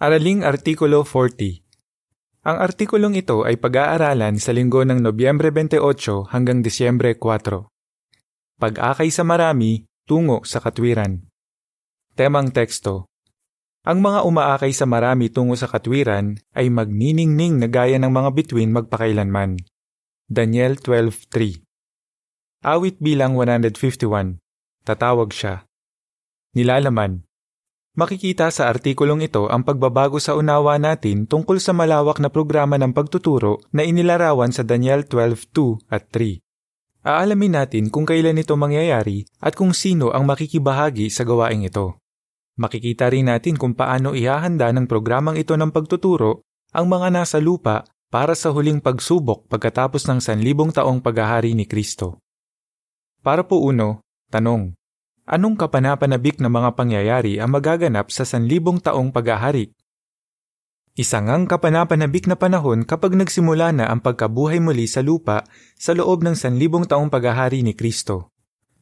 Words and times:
Araling 0.00 0.48
Artikulo 0.48 1.04
40 1.04 1.60
Ang 2.48 2.56
artikulong 2.56 3.20
ito 3.20 3.44
ay 3.44 3.60
pag-aaralan 3.60 4.40
sa 4.40 4.48
linggo 4.56 4.80
ng 4.80 4.96
Nobyembre 4.96 5.52
28 5.52 5.76
hanggang 6.32 6.64
Disyembre 6.64 7.12
4. 7.20 7.68
Pag-akay 8.56 9.12
sa 9.12 9.28
marami, 9.28 9.84
tungo 10.08 10.40
sa 10.48 10.64
katwiran. 10.64 11.28
Temang 12.16 12.48
teksto 12.48 13.12
Ang 13.84 14.00
mga 14.00 14.24
umaakay 14.24 14.72
sa 14.72 14.88
marami 14.88 15.28
tungo 15.28 15.52
sa 15.52 15.68
katwiran 15.68 16.40
ay 16.56 16.72
magniningning 16.72 17.60
na 17.60 17.68
gaya 17.68 18.00
ng 18.00 18.08
mga 18.08 18.32
bituin 18.32 18.72
magpakailanman. 18.72 19.60
Daniel 20.24 20.80
12.3 20.80 21.60
Awit 22.64 22.96
bilang 23.04 23.36
151 23.36 24.40
Tatawag 24.80 25.28
siya. 25.28 25.68
Nilalaman 26.56 27.28
Makikita 28.00 28.48
sa 28.48 28.72
artikulong 28.72 29.28
ito 29.28 29.44
ang 29.52 29.60
pagbabago 29.60 30.16
sa 30.16 30.32
unawa 30.32 30.80
natin 30.80 31.28
tungkol 31.28 31.60
sa 31.60 31.76
malawak 31.76 32.16
na 32.16 32.32
programa 32.32 32.80
ng 32.80 32.96
pagtuturo 32.96 33.60
na 33.76 33.84
inilarawan 33.84 34.48
sa 34.56 34.64
Daniel 34.64 35.04
12.2 35.04 35.84
at 35.92 36.08
3. 36.08 36.40
Aalamin 37.04 37.60
natin 37.60 37.92
kung 37.92 38.08
kailan 38.08 38.40
ito 38.40 38.56
mangyayari 38.56 39.28
at 39.44 39.52
kung 39.52 39.76
sino 39.76 40.16
ang 40.16 40.24
makikibahagi 40.24 41.12
sa 41.12 41.28
gawaing 41.28 41.68
ito. 41.68 42.00
Makikita 42.56 43.12
rin 43.12 43.28
natin 43.28 43.60
kung 43.60 43.76
paano 43.76 44.16
ihahanda 44.16 44.72
ng 44.72 44.88
programang 44.88 45.36
ito 45.36 45.52
ng 45.60 45.68
pagtuturo 45.68 46.40
ang 46.72 46.88
mga 46.88 47.12
nasa 47.12 47.36
lupa 47.36 47.84
para 48.08 48.32
sa 48.32 48.48
huling 48.48 48.80
pagsubok 48.80 49.44
pagkatapos 49.52 50.08
ng 50.08 50.24
sanlibong 50.24 50.72
taong 50.72 51.04
paghahari 51.04 51.52
ni 51.52 51.68
Kristo. 51.68 52.16
Para 53.20 53.44
po 53.44 53.60
uno, 53.60 54.00
tanong. 54.32 54.72
Anong 55.28 55.60
kapanapanabik 55.60 56.40
na 56.40 56.48
mga 56.48 56.76
pangyayari 56.76 57.40
ang 57.40 57.52
magaganap 57.52 58.08
sa 58.08 58.24
sanlibong 58.24 58.80
taong 58.80 59.12
paghahari? 59.12 59.72
Isa 61.00 61.22
ngang 61.22 61.48
kapanapanabik 61.48 62.28
na 62.28 62.36
panahon 62.36 62.84
kapag 62.84 63.16
nagsimula 63.16 63.72
na 63.72 63.88
ang 63.88 64.04
pagkabuhay 64.04 64.60
muli 64.60 64.84
sa 64.84 65.00
lupa 65.00 65.48
sa 65.80 65.96
loob 65.96 66.20
ng 66.20 66.36
sanlibong 66.36 66.84
taong 66.84 67.08
paghahari 67.08 67.64
ni 67.64 67.72
Kristo. 67.72 68.34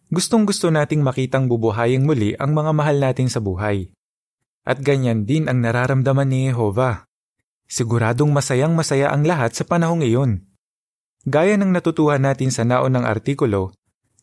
Gustong 0.08 0.48
gusto 0.48 0.72
nating 0.72 1.04
makitang 1.04 1.46
bubuhaying 1.46 2.02
muli 2.02 2.32
ang 2.40 2.56
mga 2.56 2.72
mahal 2.72 2.96
natin 2.96 3.28
sa 3.28 3.44
buhay. 3.44 3.92
At 4.64 4.80
ganyan 4.80 5.28
din 5.28 5.46
ang 5.52 5.60
nararamdaman 5.60 6.32
ni 6.32 6.48
Jehova. 6.50 7.06
Siguradong 7.68 8.32
masayang 8.32 8.72
masaya 8.72 9.12
ang 9.12 9.28
lahat 9.28 9.52
sa 9.52 9.68
panahong 9.68 10.00
iyon. 10.00 10.48
Gaya 11.28 11.60
ng 11.60 11.70
natutuhan 11.70 12.24
natin 12.24 12.48
sa 12.48 12.64
naon 12.64 12.96
ng 12.96 13.04
artikulo, 13.04 13.76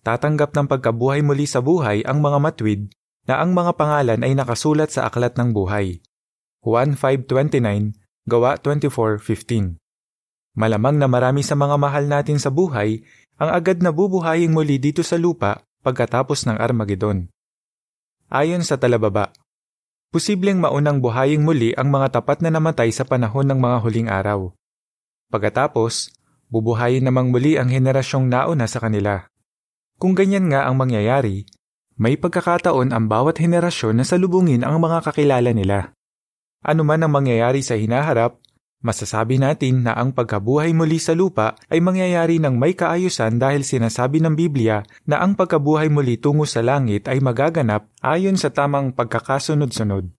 tatanggap 0.05 0.53
ng 0.53 0.69
pagkabuhay 0.69 1.25
muli 1.25 1.49
sa 1.49 1.65
buhay 1.65 2.05
ang 2.05 2.21
mga 2.21 2.37
matwid 2.37 2.93
na 3.25 3.41
ang 3.41 3.57
mga 3.57 3.73
pangalan 3.73 4.21
ay 4.21 4.37
nakasulat 4.37 4.93
sa 4.93 5.09
Aklat 5.09 5.33
ng 5.33 5.49
Buhay. 5.49 5.97
Juan 6.61 6.93
5.29, 6.93 7.97
Gawa 8.29 8.61
24.15 8.61 9.81
Malamang 10.55 11.01
na 11.01 11.09
marami 11.09 11.41
sa 11.41 11.57
mga 11.57 11.75
mahal 11.81 12.05
natin 12.05 12.37
sa 12.37 12.53
buhay 12.53 13.01
ang 13.41 13.49
agad 13.49 13.81
na 13.81 13.89
bubuhaying 13.89 14.53
muli 14.53 14.77
dito 14.77 15.01
sa 15.01 15.17
lupa 15.17 15.65
pagkatapos 15.81 16.47
ng 16.47 16.57
Armageddon. 16.61 17.27
Ayon 18.29 18.61
sa 18.61 18.77
talababa, 18.77 19.33
posibleng 20.13 20.61
maunang 20.61 21.01
buhaying 21.01 21.41
muli 21.41 21.73
ang 21.75 21.89
mga 21.89 22.21
tapat 22.21 22.45
na 22.45 22.53
namatay 22.53 22.93
sa 22.93 23.03
panahon 23.03 23.49
ng 23.49 23.59
mga 23.59 23.77
huling 23.81 24.09
araw. 24.09 24.53
Pagkatapos, 25.33 26.13
bubuhayin 26.53 27.03
namang 27.03 27.33
muli 27.33 27.57
ang 27.57 27.73
henerasyong 27.73 28.29
nauna 28.29 28.69
sa 28.69 28.79
kanila. 28.79 29.27
Kung 29.95 30.11
ganyan 30.11 30.51
nga 30.51 30.67
ang 30.67 30.75
mangyayari, 30.75 31.47
may 31.95 32.19
pagkakataon 32.19 32.91
ang 32.91 33.07
bawat 33.07 33.39
henerasyon 33.39 33.95
na 33.95 34.03
salubungin 34.03 34.67
ang 34.67 34.83
mga 34.83 35.07
kakilala 35.07 35.55
nila. 35.55 35.95
Ano 36.59 36.83
man 36.83 36.99
ang 36.99 37.15
mangyayari 37.15 37.63
sa 37.63 37.79
hinaharap, 37.79 38.35
masasabi 38.83 39.39
natin 39.39 39.87
na 39.87 39.95
ang 39.95 40.11
pagkabuhay 40.11 40.75
muli 40.75 40.99
sa 40.99 41.15
lupa 41.15 41.55
ay 41.71 41.79
mangyayari 41.79 42.43
ng 42.43 42.59
may 42.59 42.75
kaayusan 42.75 43.39
dahil 43.39 43.63
sinasabi 43.63 44.19
ng 44.19 44.35
Biblia 44.35 44.83
na 45.07 45.23
ang 45.23 45.39
pagkabuhay 45.39 45.87
muli 45.87 46.19
tungo 46.19 46.43
sa 46.43 46.59
langit 46.59 47.07
ay 47.07 47.23
magaganap 47.23 47.87
ayon 48.03 48.35
sa 48.35 48.51
tamang 48.51 48.91
pagkakasunod-sunod. 48.91 50.11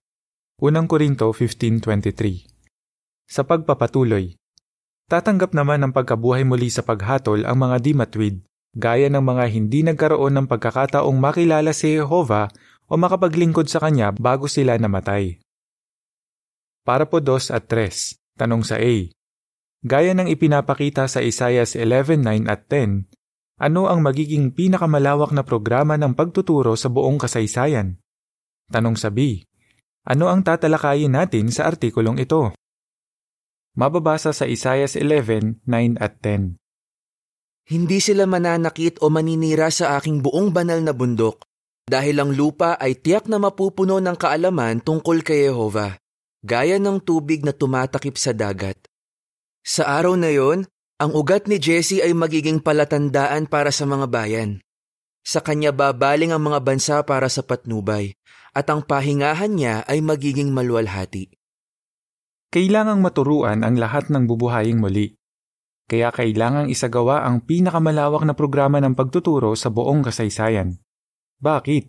Unang 0.57 0.89
Korinto 0.89 1.29
15.23 1.29 2.49
Sa 3.29 3.45
pagpapatuloy, 3.45 4.33
tatanggap 5.05 5.53
naman 5.53 5.85
ng 5.85 5.91
pagkabuhay 5.93 6.41
muli 6.41 6.73
sa 6.73 6.81
paghatol 6.81 7.45
ang 7.45 7.61
mga 7.61 7.77
di 7.77 7.93
matwid 7.93 8.46
gaya 8.75 9.07
ng 9.07 9.23
mga 9.23 9.45
hindi 9.53 9.85
nagkaroon 9.85 10.33
ng 10.35 10.47
pagkakataong 10.49 11.15
makilala 11.15 11.71
si 11.71 11.95
Jehova 11.95 12.51
o 12.87 12.95
makapaglingkod 12.95 13.67
sa 13.67 13.83
Kanya 13.83 14.15
bago 14.15 14.47
sila 14.49 14.75
namatay. 14.75 15.39
Para 16.87 17.03
po 17.03 17.19
2 17.19 17.51
at 17.51 17.67
3, 17.67 18.39
tanong 18.39 18.63
sa 18.63 18.79
A. 18.79 18.93
Gaya 19.83 20.15
ng 20.15 20.31
ipinapakita 20.31 21.05
sa 21.11 21.19
Isaias 21.19 21.75
11.9 21.75 22.47
at 22.47 22.65
10, 22.71 23.07
ano 23.57 23.89
ang 23.89 24.05
magiging 24.05 24.53
pinakamalawak 24.53 25.33
na 25.33 25.41
programa 25.41 25.97
ng 25.97 26.13
pagtuturo 26.13 26.77
sa 26.79 26.87
buong 26.87 27.17
kasaysayan? 27.17 27.99
Tanong 28.69 28.95
sa 28.95 29.09
B. 29.09 29.43
Ano 30.07 30.31
ang 30.31 30.45
tatalakayin 30.45 31.11
natin 31.11 31.51
sa 31.51 31.67
artikulong 31.67 32.21
ito? 32.21 32.55
Mababasa 33.75 34.31
sa 34.31 34.47
Isaias 34.47 34.95
11.9 34.95 35.67
at 35.99 36.21
10. 36.23 36.55
Hindi 37.67 37.99
sila 37.99 38.23
mananakit 38.23 39.03
o 39.03 39.11
maninira 39.11 39.67
sa 39.67 39.99
aking 39.99 40.23
buong 40.23 40.55
banal 40.55 40.79
na 40.79 40.95
bundok, 40.95 41.43
dahil 41.83 42.23
ang 42.23 42.31
lupa 42.31 42.79
ay 42.79 42.95
tiyak 42.95 43.27
na 43.27 43.43
mapupuno 43.43 43.99
ng 43.99 44.15
kaalaman 44.15 44.79
tungkol 44.79 45.19
kay 45.19 45.51
Jehova, 45.51 45.99
gaya 46.47 46.79
ng 46.79 47.03
tubig 47.03 47.43
na 47.43 47.51
tumatakip 47.51 48.15
sa 48.15 48.31
dagat. 48.31 48.79
Sa 49.67 49.83
araw 49.83 50.15
na 50.15 50.31
yon, 50.31 50.63
ang 50.95 51.11
ugat 51.11 51.51
ni 51.51 51.59
Jesse 51.59 51.99
ay 51.99 52.15
magiging 52.15 52.63
palatandaan 52.63 53.51
para 53.51 53.75
sa 53.75 53.83
mga 53.83 54.07
bayan. 54.07 54.63
Sa 55.27 55.43
kanya 55.43 55.75
babaling 55.75 56.31
ang 56.31 56.47
mga 56.47 56.63
bansa 56.63 56.95
para 57.03 57.27
sa 57.27 57.43
patnubay, 57.43 58.15
at 58.55 58.71
ang 58.71 58.79
pahingahan 58.79 59.51
niya 59.51 59.83
ay 59.91 59.99
magiging 59.99 60.55
maluwalhati. 60.55 61.35
Kailangang 62.47 63.03
maturuan 63.03 63.67
ang 63.67 63.75
lahat 63.75 64.07
ng 64.07 64.23
bubuhaying 64.23 64.79
muli 64.79 65.16
kaya 65.87 66.11
kailangang 66.11 66.67
isagawa 66.67 67.23
ang 67.23 67.39
pinakamalawak 67.39 68.27
na 68.27 68.35
programa 68.35 68.83
ng 68.83 68.91
pagtuturo 68.91 69.55
sa 69.55 69.71
buong 69.71 70.03
kasaysayan. 70.03 70.75
Bakit? 71.39 71.87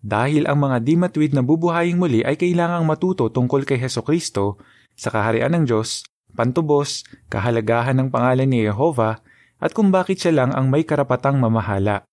Dahil 0.00 0.48
ang 0.48 0.64
mga 0.64 0.76
di 0.80 0.94
matwid 0.96 1.36
na 1.36 1.44
bubuhaying 1.44 2.00
muli 2.00 2.24
ay 2.24 2.40
kailangang 2.40 2.88
matuto 2.88 3.28
tungkol 3.28 3.68
kay 3.68 3.76
Heso 3.76 4.00
Kristo, 4.00 4.56
sa 4.96 5.12
kaharian 5.12 5.52
ng 5.52 5.64
Diyos, 5.68 6.08
pantubos, 6.32 7.04
kahalagahan 7.28 8.00
ng 8.00 8.08
pangalan 8.08 8.48
ni 8.48 8.64
Yehova, 8.64 9.20
at 9.60 9.76
kung 9.76 9.92
bakit 9.92 10.20
siya 10.20 10.32
lang 10.32 10.50
ang 10.56 10.72
may 10.72 10.88
karapatang 10.88 11.36
mamahala. 11.36 12.08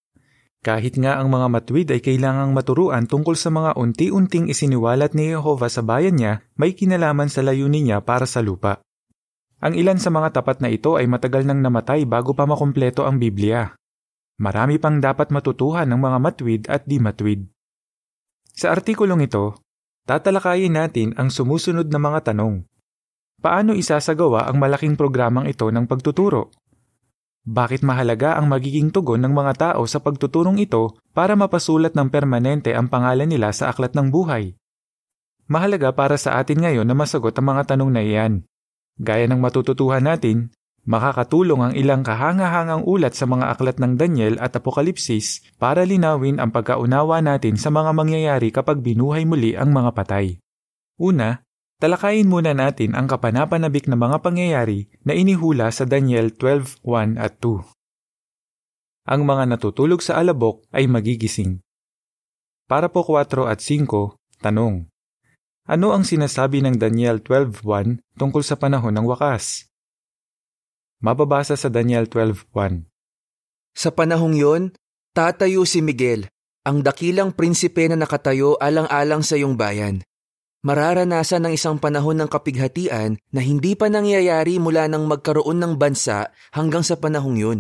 Kahit 0.64 0.96
nga 0.96 1.20
ang 1.20 1.28
mga 1.28 1.48
matwid 1.52 1.88
ay 1.92 2.00
kailangang 2.00 2.56
maturuan 2.56 3.04
tungkol 3.04 3.36
sa 3.36 3.52
mga 3.52 3.76
unti-unting 3.76 4.48
isiniwalat 4.48 5.12
ni 5.12 5.36
Yehova 5.36 5.68
sa 5.68 5.84
bayan 5.84 6.16
niya, 6.16 6.40
may 6.56 6.72
kinalaman 6.72 7.28
sa 7.28 7.44
layunin 7.44 7.92
niya 7.92 8.00
para 8.00 8.24
sa 8.24 8.40
lupa. 8.40 8.80
Ang 9.64 9.80
ilan 9.80 9.96
sa 9.96 10.12
mga 10.12 10.36
tapat 10.36 10.60
na 10.60 10.68
ito 10.68 11.00
ay 11.00 11.08
matagal 11.08 11.48
nang 11.48 11.64
namatay 11.64 12.04
bago 12.04 12.36
pa 12.36 12.44
makumpleto 12.44 13.08
ang 13.08 13.16
Biblia. 13.16 13.72
Marami 14.44 14.76
pang 14.76 15.00
dapat 15.00 15.32
matutuhan 15.32 15.88
ng 15.88 16.04
mga 16.04 16.18
matwid 16.20 16.62
at 16.68 16.84
di 16.84 17.00
matwid. 17.00 17.48
Sa 18.52 18.76
artikulong 18.76 19.24
ito, 19.24 19.56
tatalakayin 20.04 20.76
natin 20.76 21.16
ang 21.16 21.32
sumusunod 21.32 21.88
na 21.88 21.96
mga 21.96 22.36
tanong. 22.36 22.68
Paano 23.40 23.72
isasagawa 23.72 24.52
ang 24.52 24.60
malaking 24.60 25.00
programang 25.00 25.48
ito 25.48 25.72
ng 25.72 25.88
pagtuturo? 25.88 26.52
Bakit 27.48 27.88
mahalaga 27.88 28.36
ang 28.36 28.52
magiging 28.52 28.92
tugon 28.92 29.24
ng 29.24 29.32
mga 29.32 29.54
tao 29.56 29.88
sa 29.88 30.04
pagtuturong 30.04 30.60
ito 30.60 31.00
para 31.16 31.40
mapasulat 31.40 31.96
ng 31.96 32.12
permanente 32.12 32.76
ang 32.76 32.92
pangalan 32.92 33.32
nila 33.32 33.56
sa 33.56 33.72
aklat 33.72 33.96
ng 33.96 34.12
buhay? 34.12 34.60
Mahalaga 35.48 35.96
para 35.96 36.20
sa 36.20 36.36
atin 36.40 36.68
ngayon 36.68 36.88
na 36.88 36.96
masagot 36.96 37.32
ang 37.40 37.48
mga 37.48 37.76
tanong 37.76 37.92
na 37.96 38.04
iyan. 38.04 38.44
Gaya 39.02 39.26
ng 39.26 39.42
matututuhan 39.42 40.06
natin, 40.06 40.54
makakatulong 40.86 41.62
ang 41.66 41.74
ilang 41.74 42.06
kahangahangang 42.06 42.86
ulat 42.86 43.18
sa 43.18 43.26
mga 43.26 43.58
aklat 43.58 43.78
ng 43.82 43.98
Daniel 43.98 44.36
at 44.38 44.54
Apokalipsis 44.54 45.42
para 45.58 45.82
linawin 45.82 46.38
ang 46.38 46.54
pagkaunawa 46.54 47.24
natin 47.26 47.58
sa 47.58 47.74
mga 47.74 47.90
mangyayari 47.96 48.54
kapag 48.54 48.86
binuhay 48.86 49.26
muli 49.26 49.58
ang 49.58 49.74
mga 49.74 49.98
patay. 49.98 50.38
Una, 51.02 51.42
talakayin 51.82 52.30
muna 52.30 52.54
natin 52.54 52.94
ang 52.94 53.10
kapanapanabik 53.10 53.90
na 53.90 53.98
mga 53.98 54.22
pangyayari 54.22 54.94
na 55.02 55.18
inihula 55.18 55.74
sa 55.74 55.90
Daniel 55.90 56.30
12.1 56.30 57.18
at 57.18 57.42
2. 57.42 59.10
Ang 59.10 59.22
mga 59.28 59.44
natutulog 59.52 60.00
sa 60.00 60.22
alabok 60.22 60.64
ay 60.72 60.88
magigising. 60.88 61.60
Para 62.70 62.88
po 62.88 63.04
4 63.04 63.52
at 63.52 63.60
5, 63.60 64.16
tanong. 64.40 64.93
Ano 65.64 65.96
ang 65.96 66.04
sinasabi 66.04 66.60
ng 66.60 66.76
Daniel 66.76 67.24
12.1 67.24 68.04
tungkol 68.20 68.44
sa 68.44 68.60
panahon 68.60 68.92
ng 69.00 69.08
wakas? 69.08 69.72
Mababasa 71.00 71.56
sa 71.56 71.72
Daniel 71.72 72.12
12.1 72.12 72.84
Sa 73.72 73.96
panahong 73.96 74.36
yon, 74.36 74.76
tatayo 75.16 75.64
si 75.64 75.80
Miguel, 75.80 76.28
ang 76.68 76.84
dakilang 76.84 77.32
prinsipe 77.32 77.88
na 77.88 77.96
nakatayo 77.96 78.60
alang-alang 78.60 79.24
sa 79.24 79.40
iyong 79.40 79.56
bayan. 79.56 80.04
mararanasan 80.68 81.48
ng 81.48 81.56
isang 81.56 81.80
panahon 81.80 82.20
ng 82.20 82.28
kapighatian 82.28 83.16
na 83.32 83.40
hindi 83.40 83.80
pa 83.80 83.88
nangyayari 83.88 84.60
mula 84.60 84.92
nang 84.92 85.08
magkaroon 85.08 85.64
ng 85.64 85.74
bansa 85.80 86.28
hanggang 86.52 86.84
sa 86.84 87.00
panahong 87.00 87.40
yun. 87.40 87.60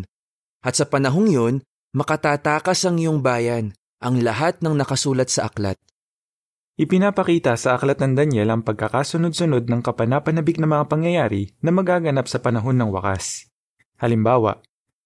At 0.59 0.75
sa 0.75 0.83
panahong 0.91 1.31
yun, 1.31 1.55
makatatakas 1.95 2.83
ang 2.83 2.99
iyong 2.99 3.23
bayan, 3.23 3.71
ang 4.03 4.19
lahat 4.19 4.59
ng 4.59 4.75
nakasulat 4.75 5.31
sa 5.31 5.47
aklat. 5.47 5.79
Ipinapakita 6.73 7.53
sa 7.53 7.77
aklat 7.77 8.01
ng 8.01 8.17
Daniel 8.17 8.49
ang 8.49 8.65
pagkakasunod-sunod 8.65 9.69
ng 9.69 9.85
kapanapanabik 9.85 10.57
na 10.57 10.65
mga 10.65 10.89
pangyayari 10.89 11.53
na 11.61 11.69
magaganap 11.69 12.25
sa 12.25 12.41
panahon 12.41 12.81
ng 12.81 12.89
wakas. 12.89 13.45
Halimbawa, 14.01 14.57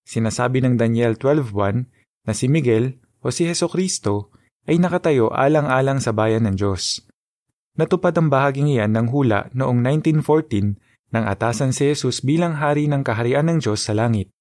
sinasabi 0.07 0.63
ng 0.63 0.79
Daniel 0.79 1.19
12.1 1.19 1.91
na 2.23 2.31
si 2.31 2.47
Miguel 2.47 3.03
o 3.19 3.35
si 3.35 3.43
Heso 3.43 3.67
Kristo 3.67 4.31
ay 4.63 4.79
nakatayo 4.79 5.27
alang-alang 5.27 5.99
sa 5.99 6.15
bayan 6.15 6.47
ng 6.47 6.55
Diyos. 6.55 7.03
Natupad 7.75 8.15
ang 8.15 8.31
bahaging 8.31 8.71
iyan 8.71 8.95
ng 8.95 9.07
hula 9.11 9.51
noong 9.51 9.83
1914 9.83 10.79
nang 11.11 11.27
atasan 11.27 11.75
si 11.75 11.91
Jesus 11.91 12.23
bilang 12.23 12.55
hari 12.63 12.87
ng 12.87 13.03
kaharian 13.03 13.43
ng 13.51 13.59
Diyos 13.59 13.83
sa 13.83 13.91
langit. 13.91 14.31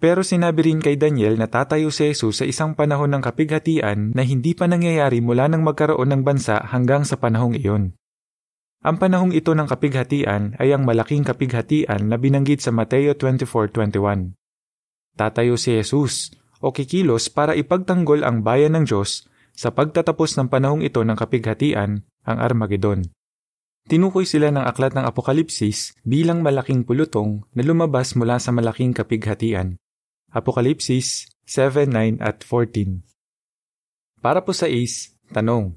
Pero 0.00 0.24
sinabi 0.24 0.64
rin 0.64 0.80
kay 0.80 0.96
Daniel 0.96 1.36
na 1.36 1.44
tatayo 1.44 1.92
si 1.92 2.08
Jesus 2.08 2.40
sa 2.40 2.48
isang 2.48 2.72
panahon 2.72 3.12
ng 3.12 3.20
kapighatian 3.20 4.16
na 4.16 4.24
hindi 4.24 4.56
pa 4.56 4.64
nangyayari 4.64 5.20
mula 5.20 5.44
nang 5.52 5.60
magkaroon 5.60 6.08
ng 6.08 6.22
bansa 6.24 6.56
hanggang 6.72 7.04
sa 7.04 7.20
panahong 7.20 7.52
iyon. 7.52 7.92
Ang 8.80 8.96
panahong 8.96 9.36
ito 9.36 9.52
ng 9.52 9.68
kapighatian 9.68 10.56
ay 10.56 10.72
ang 10.72 10.88
malaking 10.88 11.20
kapighatian 11.20 12.08
na 12.08 12.16
binanggit 12.16 12.64
sa 12.64 12.72
Mateo 12.72 13.12
24.21. 13.12 14.32
Tatayo 15.20 15.60
si 15.60 15.76
Jesus 15.76 16.32
o 16.64 16.72
kikilos 16.72 17.28
para 17.28 17.52
ipagtanggol 17.52 18.24
ang 18.24 18.40
bayan 18.40 18.80
ng 18.80 18.88
Diyos 18.88 19.28
sa 19.52 19.68
pagtatapos 19.68 20.32
ng 20.40 20.48
panahong 20.48 20.80
ito 20.80 21.04
ng 21.04 21.12
kapighatian, 21.12 22.08
ang 22.24 22.38
Armageddon. 22.40 23.04
Tinukoy 23.84 24.24
sila 24.24 24.48
ng 24.48 24.64
aklat 24.64 24.96
ng 24.96 25.04
Apokalipsis 25.04 25.92
bilang 26.08 26.40
malaking 26.40 26.88
pulutong 26.88 27.44
na 27.52 27.60
lumabas 27.60 28.16
mula 28.16 28.40
sa 28.40 28.48
malaking 28.48 28.96
kapighatian. 28.96 29.76
Apokalipsis 30.30 31.26
7, 31.42 31.90
9 31.90 32.22
at 32.22 32.46
14. 32.46 33.02
Para 34.22 34.46
po 34.46 34.54
sa 34.54 34.70
is, 34.70 35.10
tanong. 35.34 35.74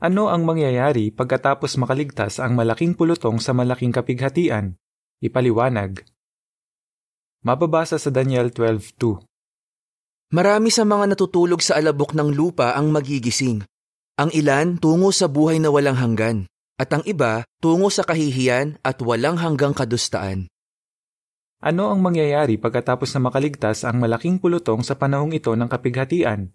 Ano 0.00 0.32
ang 0.32 0.48
mangyayari 0.48 1.12
pagkatapos 1.12 1.76
makaligtas 1.76 2.40
ang 2.40 2.56
malaking 2.56 2.96
pulutong 2.96 3.36
sa 3.44 3.52
malaking 3.52 3.92
kapighatian? 3.92 4.80
Ipaliwanag. 5.20 6.00
Mababasa 7.44 8.00
sa 8.00 8.08
Daniel 8.08 8.48
12.2 8.48 9.20
Marami 10.32 10.72
sa 10.72 10.88
mga 10.88 11.12
natutulog 11.12 11.60
sa 11.60 11.76
alabok 11.76 12.16
ng 12.16 12.32
lupa 12.32 12.72
ang 12.72 12.88
magigising. 12.88 13.60
Ang 14.16 14.32
ilan 14.32 14.80
tungo 14.80 15.12
sa 15.12 15.28
buhay 15.28 15.60
na 15.60 15.68
walang 15.68 16.00
hanggan, 16.00 16.48
at 16.80 16.88
ang 16.88 17.04
iba 17.04 17.44
tungo 17.60 17.92
sa 17.92 18.08
kahihiyan 18.08 18.80
at 18.80 18.96
walang 19.04 19.36
hanggang 19.36 19.76
kadustaan. 19.76 20.48
Ano 21.60 21.92
ang 21.92 22.00
mangyayari 22.00 22.56
pagkatapos 22.56 23.12
na 23.12 23.28
makaligtas 23.28 23.84
ang 23.84 24.00
malaking 24.00 24.40
pulutong 24.40 24.80
sa 24.80 24.96
panahong 24.96 25.36
ito 25.36 25.52
ng 25.52 25.68
kapighatian? 25.68 26.48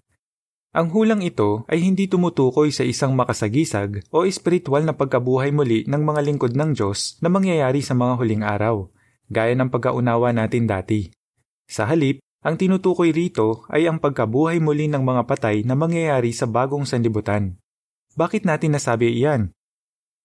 Ang 0.73 0.87
hulang 0.97 1.21
ito 1.21 1.61
ay 1.69 1.85
hindi 1.85 2.09
tumutukoy 2.09 2.73
sa 2.73 2.81
isang 2.81 3.13
makasagisag 3.13 4.01
o 4.09 4.25
espiritual 4.25 4.81
na 4.81 4.97
pagkabuhay 4.97 5.53
muli 5.53 5.85
ng 5.85 6.01
mga 6.01 6.25
lingkod 6.25 6.57
ng 6.57 6.73
Diyos 6.73 7.21
na 7.21 7.29
mangyayari 7.29 7.85
sa 7.85 7.93
mga 7.93 8.17
huling 8.17 8.41
araw, 8.41 8.89
gaya 9.29 9.53
ng 9.53 9.69
pagkaunawa 9.69 10.33
natin 10.33 10.65
dati. 10.65 11.13
Sa 11.69 11.85
halip, 11.85 12.17
ang 12.41 12.57
tinutukoy 12.57 13.13
rito 13.13 13.61
ay 13.69 13.85
ang 13.85 14.01
pagkabuhay 14.01 14.57
muli 14.57 14.89
ng 14.89 15.05
mga 15.05 15.29
patay 15.29 15.61
na 15.69 15.77
mangyayari 15.77 16.33
sa 16.33 16.49
bagong 16.49 16.89
sanlibutan. 16.89 17.61
Bakit 18.17 18.41
natin 18.41 18.73
nasabi 18.73 19.13
iyan? 19.21 19.53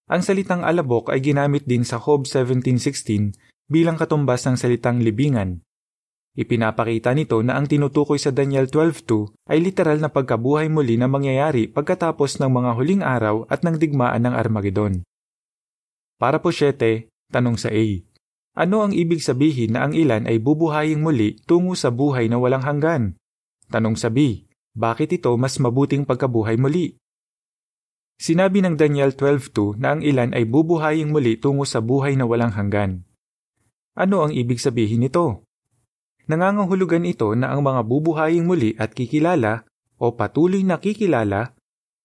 Ang 0.09 0.25
salitang 0.25 0.65
alabok 0.65 1.13
ay 1.13 1.21
ginamit 1.21 1.69
din 1.69 1.85
sa 1.85 2.01
Job 2.01 2.25
17.16 2.25 3.50
bilang 3.71 3.95
katumbas 3.95 4.43
ng 4.51 4.59
salitang 4.59 4.99
libingan. 4.99 5.63
Ipinapakita 6.35 7.15
nito 7.15 7.39
na 7.43 7.59
ang 7.59 7.71
tinutukoy 7.71 8.19
sa 8.19 8.35
Daniel 8.35 8.67
12.2 8.67 9.35
ay 9.51 9.59
literal 9.63 9.99
na 10.03 10.11
pagkabuhay 10.11 10.67
muli 10.71 10.99
na 10.99 11.11
mangyayari 11.11 11.71
pagkatapos 11.71 12.43
ng 12.43 12.51
mga 12.51 12.71
huling 12.75 13.03
araw 13.03 13.47
at 13.47 13.63
ng 13.63 13.79
digmaan 13.79 14.27
ng 14.27 14.35
Armageddon. 14.35 15.03
Para 16.19 16.39
po 16.39 16.55
7, 16.55 17.07
tanong 17.31 17.57
sa 17.59 17.71
A. 17.71 17.87
Ano 18.59 18.83
ang 18.83 18.93
ibig 18.95 19.23
sabihin 19.23 19.75
na 19.79 19.87
ang 19.87 19.95
ilan 19.95 20.27
ay 20.27 20.43
bubuhaying 20.43 21.03
muli 21.03 21.39
tungo 21.47 21.79
sa 21.79 21.95
buhay 21.95 22.27
na 22.27 22.39
walang 22.39 22.63
hanggan? 22.63 23.15
Tanong 23.71 23.95
sa 23.95 24.11
B. 24.11 24.47
Bakit 24.75 25.19
ito 25.19 25.35
mas 25.35 25.59
mabuting 25.59 26.07
pagkabuhay 26.07 26.59
muli? 26.59 26.99
Sinabi 28.21 28.63
ng 28.63 28.79
Daniel 28.79 29.17
12.2 29.17 29.81
na 29.83 29.97
ang 29.97 30.01
ilan 30.05 30.31
ay 30.37 30.47
bubuhaying 30.47 31.11
muli 31.11 31.41
tungo 31.41 31.67
sa 31.67 31.83
buhay 31.83 32.15
na 32.15 32.29
walang 32.29 32.55
hanggan. 32.55 33.03
Ano 33.99 34.23
ang 34.23 34.33
ibig 34.35 34.63
sabihin 34.63 35.03
nito? 35.03 35.43
Nangangahulugan 36.31 37.03
ito 37.03 37.35
na 37.35 37.51
ang 37.51 37.67
mga 37.67 37.83
bubuhaying 37.83 38.47
muli 38.47 38.79
at 38.79 38.95
kikilala 38.95 39.67
o 39.99 40.15
patuloy 40.15 40.63
na 40.63 40.79
kikilala 40.79 41.59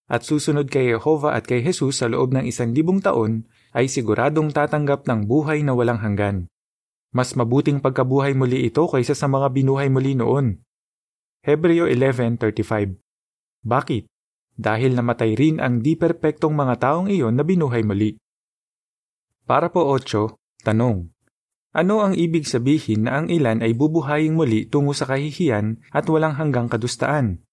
at 0.06 0.22
susunod 0.22 0.70
kay 0.70 0.94
Jehovah 0.94 1.38
at 1.38 1.46
kay 1.46 1.62
Jesus 1.62 2.02
sa 2.02 2.10
loob 2.10 2.34
ng 2.34 2.46
isang 2.46 2.74
libong 2.74 3.02
taon 3.02 3.46
ay 3.74 3.86
siguradong 3.90 4.50
tatanggap 4.54 5.06
ng 5.06 5.30
buhay 5.30 5.62
na 5.62 5.78
walang 5.78 6.02
hanggan. 6.02 6.50
Mas 7.14 7.34
mabuting 7.38 7.82
pagkabuhay 7.82 8.34
muli 8.34 8.66
ito 8.66 8.86
kaysa 8.86 9.14
sa 9.14 9.30
mga 9.30 9.54
binuhay 9.54 9.90
muli 9.90 10.18
noon. 10.18 10.62
Hebreo 11.46 11.86
11.35 11.86 12.98
Bakit? 13.62 14.04
Dahil 14.58 14.98
namatay 14.98 15.38
rin 15.38 15.62
ang 15.62 15.86
di 15.86 15.94
perpektong 15.94 16.54
mga 16.54 16.76
taong 16.82 17.08
iyon 17.14 17.38
na 17.38 17.46
binuhay 17.46 17.86
muli. 17.86 18.18
Para 19.46 19.70
po 19.70 19.86
8, 19.94 20.66
tanong. 20.66 21.15
Ano 21.76 22.00
ang 22.00 22.16
ibig 22.16 22.48
sabihin 22.48 23.04
na 23.04 23.20
ang 23.20 23.28
ilan 23.28 23.60
ay 23.60 23.76
bubuhaying 23.76 24.32
muli 24.32 24.64
tungo 24.64 24.96
sa 24.96 25.04
kahihiyan 25.12 25.84
at 25.92 26.08
walang 26.08 26.40
hanggang 26.40 26.72
kadustaan? 26.72 27.44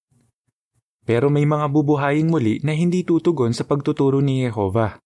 Pero 1.03 1.27
may 1.27 1.43
mga 1.43 1.67
bubuhaying 1.67 2.31
muli 2.31 2.63
na 2.63 2.71
hindi 2.71 3.03
tutugon 3.03 3.51
sa 3.51 3.67
pagtuturo 3.67 4.23
ni 4.23 4.47
Yehova. 4.47 5.03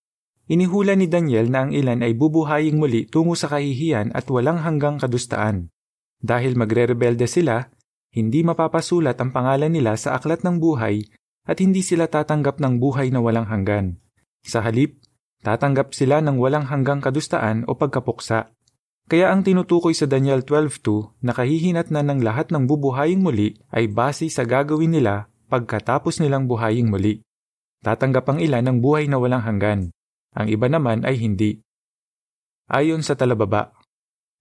Inihula 0.53 0.93
ni 1.01 1.09
Daniel 1.09 1.49
na 1.49 1.65
ang 1.65 1.73
ilan 1.73 2.05
ay 2.05 2.13
bubuhaying 2.13 2.77
muli 2.77 3.09
tungo 3.09 3.33
sa 3.33 3.49
kahihiyan 3.49 4.13
at 4.13 4.29
walang 4.29 4.61
hanggang 4.61 5.01
kadustaan. 5.01 5.73
Dahil 6.21 6.53
magre-rebelde 6.53 7.25
sila, 7.25 7.73
hindi 8.13 8.45
mapapasulat 8.45 9.17
ang 9.17 9.33
pangalan 9.33 9.73
nila 9.73 9.97
sa 9.97 10.21
aklat 10.21 10.45
ng 10.45 10.61
buhay 10.61 11.09
at 11.49 11.57
hindi 11.65 11.81
sila 11.81 12.05
tatanggap 12.05 12.61
ng 12.61 12.77
buhay 12.77 13.09
na 13.09 13.25
walang 13.25 13.49
hanggan. 13.49 13.97
Sa 14.45 14.61
halip, 14.61 15.01
tatanggap 15.41 15.97
sila 15.97 16.21
ng 16.21 16.37
walang 16.37 16.69
hanggang 16.69 17.01
kadustaan 17.01 17.65
o 17.65 17.81
pagkapuksa. 17.81 18.53
Kaya 19.07 19.31
ang 19.31 19.47
tinutukoy 19.47 19.95
sa 19.95 20.11
Daniel 20.11 20.43
12.2 20.43 21.23
na 21.23 21.31
kahihinat 21.31 21.95
na 21.95 22.03
ng 22.03 22.27
lahat 22.27 22.51
ng 22.51 22.67
bubuhaying 22.67 23.23
muli 23.23 23.55
ay 23.71 23.87
base 23.87 24.27
sa 24.27 24.43
gagawin 24.43 24.99
nila 24.99 25.31
pagkatapos 25.47 26.19
nilang 26.19 26.51
buhaying 26.51 26.91
muli. 26.91 27.23
Tatanggap 27.87 28.27
ang 28.27 28.43
ilan 28.43 28.67
ng 28.67 28.79
buhay 28.83 29.07
na 29.07 29.23
walang 29.23 29.47
hanggan. 29.47 29.95
Ang 30.35 30.47
iba 30.51 30.67
naman 30.67 31.07
ay 31.07 31.23
hindi. 31.23 31.63
Ayon 32.67 33.07
sa 33.07 33.15
talababa. 33.15 33.71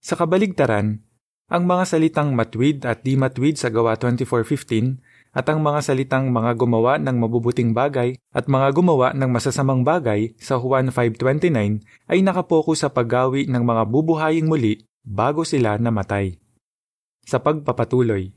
Sa 0.02 0.18
kabaligtaran, 0.18 0.98
ang 1.46 1.62
mga 1.62 1.86
salitang 1.86 2.34
matwid 2.34 2.82
at 2.82 3.06
di 3.06 3.14
matwid 3.14 3.54
sa 3.54 3.70
gawa 3.70 3.94
24.15 3.94 4.98
at 5.32 5.46
ang 5.48 5.60
mga 5.60 5.80
salitang 5.82 6.28
mga 6.32 6.56
gumawa 6.56 6.96
ng 6.96 7.16
mabubuting 7.16 7.74
bagay 7.76 8.16
at 8.32 8.46
mga 8.46 8.72
gumawa 8.72 9.12
ng 9.12 9.28
masasamang 9.28 9.82
bagay 9.82 10.32
sa 10.38 10.56
Juan 10.60 10.88
5.29 10.88 11.50
ay 12.08 12.18
nakapokus 12.20 12.84
sa 12.84 12.88
paggawi 12.88 13.50
ng 13.50 13.62
mga 13.62 13.82
bubuhaying 13.88 14.48
muli 14.48 14.84
bago 15.02 15.42
sila 15.42 15.76
namatay. 15.76 16.40
Sa 17.26 17.42
pagpapatuloy 17.42 18.30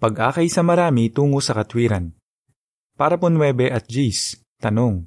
Pag-akay 0.00 0.48
sa 0.48 0.64
marami 0.64 1.12
tungo 1.12 1.36
sa 1.44 1.52
katwiran 1.52 2.16
Para 2.96 3.20
po 3.20 3.28
9 3.28 3.52
at 3.68 3.84
Gis, 3.92 4.40
tanong 4.56 5.04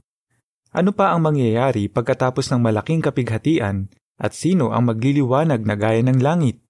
Ano 0.70 0.92
pa 0.94 1.18
ang 1.18 1.26
mangyayari 1.26 1.90
pagkatapos 1.90 2.54
ng 2.54 2.62
malaking 2.62 3.02
kapighatian 3.02 3.90
at 4.22 4.38
sino 4.38 4.72
ang 4.78 4.94
magliliwanag 4.94 5.66
na 5.66 5.74
gaya 5.74 6.06
ng 6.06 6.22
langit? 6.22 6.62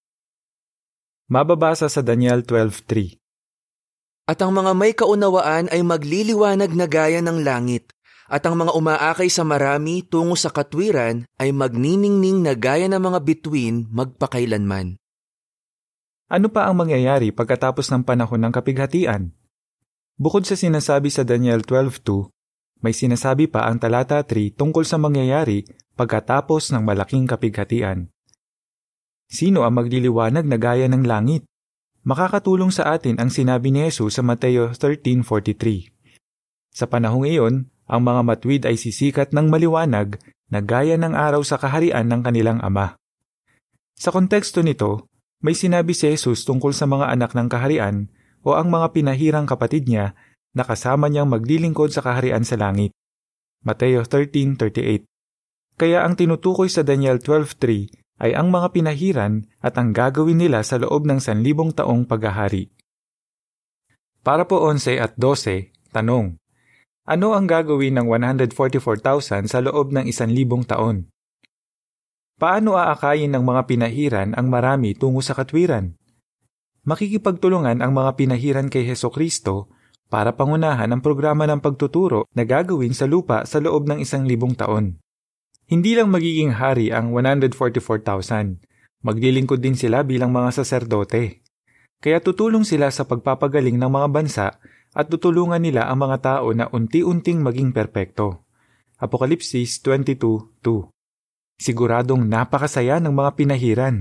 Mababasa 1.28 1.92
sa 1.92 2.00
Daniel 2.00 2.48
12.3 2.48 3.25
at 4.26 4.42
ang 4.42 4.54
mga 4.58 4.72
may 4.74 4.92
kaunawaan 4.98 5.70
ay 5.70 5.86
magliliwanag 5.86 6.74
na 6.74 6.90
gaya 6.90 7.22
ng 7.22 7.46
langit, 7.46 7.94
at 8.26 8.42
ang 8.50 8.58
mga 8.58 8.74
umaakay 8.74 9.30
sa 9.30 9.46
marami 9.46 10.02
tungo 10.02 10.34
sa 10.34 10.50
katwiran 10.50 11.30
ay 11.38 11.54
magniningning 11.54 12.42
na 12.42 12.58
gaya 12.58 12.90
ng 12.90 12.98
mga 12.98 13.20
bituin 13.22 13.86
magpakailanman. 13.94 14.98
Ano 16.26 16.50
pa 16.50 16.66
ang 16.66 16.82
mangyayari 16.82 17.30
pagkatapos 17.30 17.86
ng 17.94 18.02
panahon 18.02 18.42
ng 18.42 18.50
kapighatian? 18.50 19.30
Bukod 20.18 20.50
sa 20.50 20.58
sinasabi 20.58 21.14
sa 21.14 21.22
Daniel 21.22 21.62
12.2, 21.62 22.34
may 22.82 22.98
sinasabi 22.98 23.46
pa 23.46 23.70
ang 23.70 23.78
talata 23.78 24.26
3 24.26 24.58
tungkol 24.58 24.90
sa 24.90 24.98
mangyayari 24.98 25.70
pagkatapos 25.94 26.74
ng 26.74 26.82
malaking 26.82 27.30
kapighatian. 27.30 28.10
Sino 29.30 29.62
ang 29.70 29.78
magliliwanag 29.78 30.50
na 30.50 30.58
gaya 30.58 30.90
ng 30.90 31.06
langit? 31.06 31.46
Makakatulong 32.06 32.70
sa 32.70 32.94
atin 32.94 33.18
ang 33.18 33.34
sinabi 33.34 33.74
ni 33.74 33.82
Jesus 33.82 34.14
sa 34.14 34.22
Mateo 34.22 34.70
13.43. 34.70 35.90
Sa 36.70 36.86
panahong 36.86 37.26
iyon, 37.26 37.56
Ang 37.86 38.02
mga 38.02 38.22
matwid 38.26 38.62
ay 38.66 38.78
sisikat 38.82 39.30
ng 39.30 39.50
maliwanag 39.50 40.18
na 40.50 40.58
gaya 40.62 40.98
ng 40.98 41.14
araw 41.14 41.46
sa 41.46 41.58
kaharian 41.58 42.10
ng 42.10 42.22
kanilang 42.26 42.58
ama. 42.62 42.98
Sa 43.94 44.10
konteksto 44.10 44.66
nito, 44.66 45.10
may 45.42 45.54
sinabi 45.54 45.94
si 45.94 46.10
Jesus 46.10 46.50
tungkol 46.50 46.74
sa 46.74 46.90
mga 46.90 47.14
anak 47.14 47.38
ng 47.38 47.46
kaharian 47.46 48.10
o 48.42 48.58
ang 48.58 48.74
mga 48.74 48.90
pinahirang 48.90 49.46
kapatid 49.46 49.86
niya 49.86 50.18
na 50.58 50.66
kasama 50.66 51.10
niyang 51.10 51.30
maglilingkod 51.30 51.94
sa 51.94 52.02
kaharian 52.02 52.42
sa 52.42 52.58
langit. 52.58 52.90
Mateo 53.62 54.02
13.38 54.02 55.06
Kaya 55.78 56.02
ang 56.02 56.18
tinutukoy 56.18 56.70
sa 56.70 56.82
Daniel 56.82 57.22
12.3 57.22 58.05
ay 58.20 58.32
ang 58.32 58.48
mga 58.48 58.72
pinahiran 58.72 59.44
at 59.60 59.76
ang 59.76 59.92
gagawin 59.92 60.40
nila 60.40 60.64
sa 60.64 60.80
loob 60.80 61.04
ng 61.04 61.20
sanlibong 61.20 61.76
taong 61.76 62.08
paghahari. 62.08 62.72
Para 64.26 64.48
po 64.50 64.64
11 64.66 64.98
at 64.98 65.14
12, 65.20 65.70
tanong. 65.94 66.40
Ano 67.06 67.38
ang 67.38 67.46
gagawin 67.46 67.94
ng 68.02 68.08
144,000 68.10 69.46
sa 69.46 69.62
loob 69.62 69.94
ng 69.94 70.10
isan 70.10 70.34
libong 70.34 70.66
taon? 70.66 71.06
Paano 72.36 72.76
aakayin 72.76 73.32
ng 73.32 73.44
mga 73.46 73.62
pinahiran 73.70 74.30
ang 74.34 74.50
marami 74.50 74.98
tungo 74.98 75.22
sa 75.22 75.38
katwiran? 75.38 75.94
Makikipagtulungan 76.84 77.80
ang 77.86 77.94
mga 77.94 78.18
pinahiran 78.18 78.68
kay 78.74 78.84
Heso 78.84 79.14
Kristo 79.14 79.70
para 80.10 80.34
pangunahan 80.34 80.90
ang 80.90 81.02
programa 81.06 81.46
ng 81.46 81.62
pagtuturo 81.62 82.26
na 82.34 82.42
gagawin 82.42 82.98
sa 82.98 83.06
lupa 83.06 83.46
sa 83.46 83.62
loob 83.62 83.86
ng 83.86 84.02
isang 84.02 84.26
libong 84.26 84.58
taon. 84.58 84.98
Hindi 85.66 85.98
lang 85.98 86.14
magiging 86.14 86.62
hari 86.62 86.94
ang 86.94 87.10
144,000, 87.10 88.62
maglilingkod 89.02 89.58
din 89.58 89.74
sila 89.74 90.06
bilang 90.06 90.30
mga 90.30 90.62
saserdote. 90.62 91.42
Kaya 91.98 92.22
tutulong 92.22 92.62
sila 92.62 92.94
sa 92.94 93.10
pagpapagaling 93.10 93.74
ng 93.82 93.90
mga 93.90 94.08
bansa 94.14 94.48
at 94.94 95.06
tutulungan 95.10 95.58
nila 95.58 95.90
ang 95.90 96.06
mga 96.06 96.18
tao 96.22 96.54
na 96.54 96.70
unti-unting 96.70 97.42
maging 97.42 97.74
perpekto. 97.74 98.46
Apokalipsis 99.02 99.82
22.2 99.82 100.62
Siguradong 101.58 102.22
napakasaya 102.30 103.02
ng 103.02 103.12
mga 103.16 103.32
pinahiran. 103.34 103.96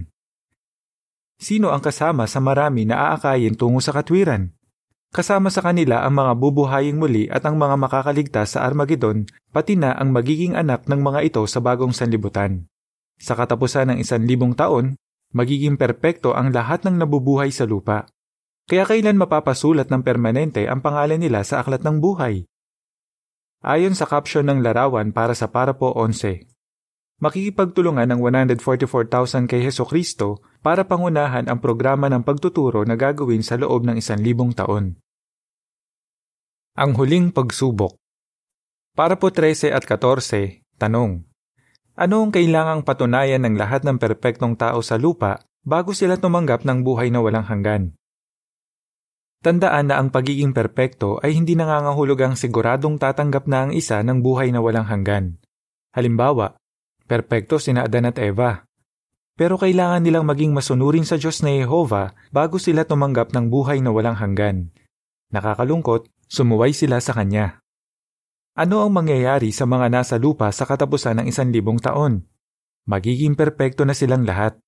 Sino 1.40 1.72
ang 1.72 1.80
kasama 1.80 2.28
sa 2.28 2.44
marami 2.44 2.84
na 2.84 3.16
aakayin 3.16 3.56
tungo 3.56 3.80
sa 3.80 3.96
katwiran? 3.96 4.52
Kasama 5.14 5.46
sa 5.46 5.62
kanila 5.62 6.02
ang 6.02 6.18
mga 6.18 6.34
bubuhaying 6.42 6.98
muli 6.98 7.30
at 7.30 7.46
ang 7.46 7.54
mga 7.54 7.78
makakaligtas 7.78 8.58
sa 8.58 8.66
Armageddon, 8.66 9.22
pati 9.54 9.78
na 9.78 9.94
ang 9.94 10.10
magiging 10.10 10.58
anak 10.58 10.90
ng 10.90 10.98
mga 10.98 11.30
ito 11.30 11.46
sa 11.46 11.62
bagong 11.62 11.94
sanlibutan. 11.94 12.66
Sa 13.22 13.38
katapusan 13.38 13.94
ng 13.94 14.02
isan 14.02 14.26
libong 14.26 14.58
taon, 14.58 14.98
magiging 15.30 15.78
perpekto 15.78 16.34
ang 16.34 16.50
lahat 16.50 16.82
ng 16.82 16.98
nabubuhay 16.98 17.54
sa 17.54 17.62
lupa. 17.62 18.10
Kaya 18.66 18.82
kailan 18.90 19.14
mapapasulat 19.14 19.86
ng 19.86 20.02
permanente 20.02 20.66
ang 20.66 20.82
pangalan 20.82 21.22
nila 21.22 21.46
sa 21.46 21.62
aklat 21.62 21.86
ng 21.86 22.02
buhay? 22.02 22.42
Ayon 23.62 23.94
sa 23.94 24.10
caption 24.10 24.42
ng 24.50 24.66
larawan 24.66 25.14
para 25.14 25.38
sa 25.38 25.46
Parapo 25.46 25.94
11, 25.94 26.42
makikipagtulungan 27.22 28.10
ng 28.10 28.18
144,000 28.58 29.46
kay 29.46 29.62
Heso 29.62 29.86
Kristo 29.86 30.42
para 30.58 30.82
pangunahan 30.82 31.46
ang 31.46 31.62
programa 31.62 32.10
ng 32.10 32.26
pagtuturo 32.26 32.82
na 32.82 32.98
gagawin 32.98 33.46
sa 33.46 33.54
loob 33.54 33.86
ng 33.86 33.94
isan 33.94 34.18
libong 34.18 34.50
taon. 34.50 35.03
Ang 36.74 36.98
huling 36.98 37.30
pagsubok 37.30 37.94
Para 38.98 39.14
po 39.14 39.30
13 39.30 39.70
at 39.70 39.86
14, 39.86 40.58
tanong. 40.74 41.22
Ano 41.94 42.26
ang 42.26 42.34
kailangang 42.34 42.82
patunayan 42.82 43.46
ng 43.46 43.54
lahat 43.54 43.86
ng 43.86 43.94
perpektong 43.94 44.58
tao 44.58 44.82
sa 44.82 44.98
lupa 44.98 45.38
bago 45.62 45.94
sila 45.94 46.18
tumanggap 46.18 46.66
ng 46.66 46.82
buhay 46.82 47.14
na 47.14 47.22
walang 47.22 47.46
hanggan? 47.46 47.94
Tandaan 49.38 49.86
na 49.86 50.02
ang 50.02 50.10
pagiging 50.10 50.50
perpekto 50.50 51.22
ay 51.22 51.38
hindi 51.38 51.54
nangangahulugang 51.54 52.34
siguradong 52.34 52.98
tatanggap 52.98 53.46
na 53.46 53.70
ang 53.70 53.70
isa 53.70 54.02
ng 54.02 54.18
buhay 54.18 54.50
na 54.50 54.58
walang 54.58 54.90
hanggan. 54.90 55.38
Halimbawa, 55.94 56.58
Perpekto 57.06 57.62
sina 57.62 57.86
Adan 57.86 58.10
at 58.10 58.18
Eva. 58.18 58.66
Pero 59.38 59.62
kailangan 59.62 60.02
nilang 60.02 60.26
maging 60.26 60.50
masunurin 60.50 61.06
sa 61.06 61.22
Diyos 61.22 61.38
na 61.46 61.54
Yehova 61.54 62.18
bago 62.34 62.58
sila 62.58 62.82
tumanggap 62.82 63.30
ng 63.30 63.46
buhay 63.46 63.78
na 63.78 63.94
walang 63.94 64.18
hanggan. 64.18 64.74
Nakakalungkot, 65.30 66.13
sumuway 66.34 66.74
sila 66.74 66.98
sa 66.98 67.14
Kanya. 67.14 67.62
Ano 68.58 68.82
ang 68.82 68.90
mangyayari 68.90 69.54
sa 69.54 69.70
mga 69.70 69.86
nasa 69.86 70.18
lupa 70.18 70.50
sa 70.50 70.66
katapusan 70.66 71.22
ng 71.22 71.26
isan 71.30 71.54
libong 71.54 71.78
taon? 71.78 72.26
Magiging 72.90 73.38
perpekto 73.38 73.86
na 73.86 73.94
silang 73.94 74.26
lahat. 74.26 74.58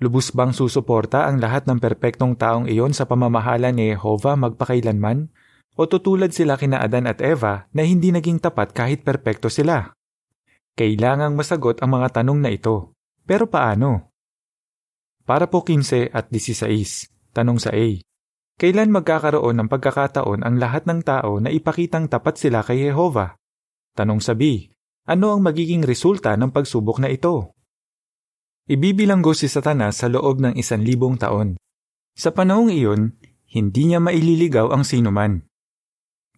Lubos 0.00 0.32
bang 0.32 0.52
susuporta 0.52 1.28
ang 1.28 1.40
lahat 1.40 1.64
ng 1.68 1.80
perpektong 1.80 2.36
taong 2.36 2.68
iyon 2.68 2.92
sa 2.92 3.08
pamamahala 3.08 3.72
ni 3.72 3.92
Yehova 3.92 4.36
magpakailanman? 4.36 5.32
O 5.76 5.88
tutulad 5.88 6.32
sila 6.32 6.60
kina 6.60 6.80
Adan 6.80 7.08
at 7.08 7.24
Eva 7.24 7.68
na 7.72 7.84
hindi 7.84 8.12
naging 8.12 8.40
tapat 8.40 8.72
kahit 8.76 9.00
perpekto 9.00 9.48
sila? 9.48 9.92
Kailangang 10.76 11.36
masagot 11.36 11.80
ang 11.84 12.00
mga 12.00 12.20
tanong 12.20 12.40
na 12.40 12.52
ito. 12.52 12.96
Pero 13.28 13.48
paano? 13.48 14.12
Para 15.28 15.44
po 15.44 15.60
15 15.60 16.12
at 16.12 16.32
16, 16.32 17.36
tanong 17.36 17.60
sa 17.60 17.70
A. 17.76 18.00
Kailan 18.60 18.92
magkakaroon 18.92 19.56
ng 19.56 19.68
pagkakataon 19.72 20.44
ang 20.44 20.60
lahat 20.60 20.84
ng 20.84 21.00
tao 21.00 21.40
na 21.40 21.48
ipakitang 21.48 22.12
tapat 22.12 22.36
sila 22.36 22.60
kay 22.60 22.92
Jehova? 22.92 23.40
Tanong 23.96 24.20
sa 24.20 24.36
B. 24.36 24.68
Ano 25.08 25.32
ang 25.32 25.40
magiging 25.40 25.80
resulta 25.80 26.36
ng 26.36 26.52
pagsubok 26.52 27.00
na 27.00 27.08
ito? 27.08 27.56
Ibibilanggo 28.68 29.32
si 29.32 29.48
Satanas 29.48 30.04
sa 30.04 30.12
loob 30.12 30.44
ng 30.44 30.60
isan 30.60 30.84
libong 30.84 31.16
taon. 31.16 31.56
Sa 32.12 32.36
panahong 32.36 32.68
iyon, 32.68 33.16
hindi 33.48 33.88
niya 33.88 33.96
maililigaw 33.96 34.76
ang 34.76 34.84
sinuman. 34.84 35.40